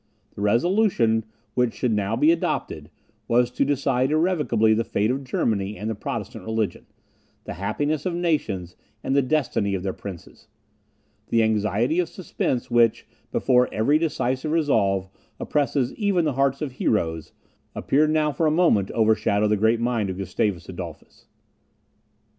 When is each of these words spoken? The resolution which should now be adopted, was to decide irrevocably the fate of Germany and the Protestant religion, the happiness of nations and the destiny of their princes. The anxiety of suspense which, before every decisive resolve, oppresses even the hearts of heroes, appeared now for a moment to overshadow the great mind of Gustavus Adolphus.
The 0.33 0.41
resolution 0.41 1.25
which 1.53 1.75
should 1.75 1.91
now 1.91 2.15
be 2.15 2.31
adopted, 2.31 2.89
was 3.27 3.51
to 3.51 3.63
decide 3.63 4.09
irrevocably 4.09 4.73
the 4.73 4.83
fate 4.83 5.11
of 5.11 5.23
Germany 5.23 5.77
and 5.77 5.87
the 5.87 5.93
Protestant 5.93 6.43
religion, 6.43 6.87
the 7.43 7.53
happiness 7.53 8.07
of 8.07 8.15
nations 8.15 8.75
and 9.03 9.15
the 9.15 9.21
destiny 9.21 9.75
of 9.75 9.83
their 9.83 9.93
princes. 9.93 10.47
The 11.27 11.43
anxiety 11.43 11.99
of 11.99 12.09
suspense 12.09 12.71
which, 12.71 13.05
before 13.31 13.71
every 13.71 13.99
decisive 13.99 14.51
resolve, 14.51 15.07
oppresses 15.39 15.93
even 15.93 16.25
the 16.25 16.33
hearts 16.33 16.63
of 16.63 16.71
heroes, 16.71 17.31
appeared 17.75 18.09
now 18.09 18.31
for 18.31 18.47
a 18.47 18.49
moment 18.49 18.87
to 18.87 18.95
overshadow 18.95 19.47
the 19.47 19.55
great 19.55 19.79
mind 19.79 20.09
of 20.09 20.17
Gustavus 20.17 20.67
Adolphus. 20.67 21.27